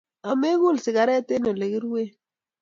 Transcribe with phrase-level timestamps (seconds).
[0.29, 2.09] Amegul sigaret eng olegiruen